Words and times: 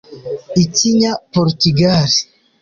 Ikinya-Portugal 0.63 2.11